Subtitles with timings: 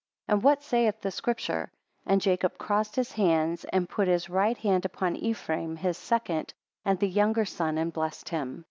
[0.27, 1.69] 7 And what saith the Scripture?
[2.07, 6.97] And Jacob crossed his hands, and put his right hand upon Ephraim, his second, and
[6.97, 8.59] the younger son, and blessed him.